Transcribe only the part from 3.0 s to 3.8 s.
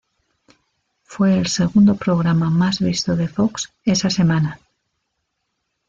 de Fox